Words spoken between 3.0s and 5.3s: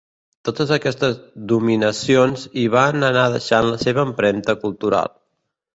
anar deixant la seva empremta cultural.